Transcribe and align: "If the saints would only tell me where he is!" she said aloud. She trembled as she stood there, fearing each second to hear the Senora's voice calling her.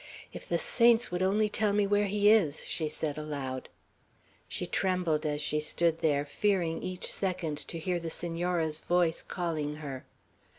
"If 0.33 0.49
the 0.49 0.57
saints 0.57 1.11
would 1.11 1.21
only 1.21 1.47
tell 1.47 1.73
me 1.73 1.85
where 1.85 2.07
he 2.07 2.27
is!" 2.31 2.65
she 2.65 2.89
said 2.89 3.19
aloud. 3.19 3.69
She 4.47 4.65
trembled 4.65 5.27
as 5.27 5.43
she 5.43 5.59
stood 5.59 5.99
there, 5.99 6.25
fearing 6.25 6.81
each 6.81 7.11
second 7.13 7.59
to 7.67 7.77
hear 7.77 7.99
the 7.99 8.09
Senora's 8.09 8.79
voice 8.79 9.21
calling 9.21 9.75
her. 9.75 10.05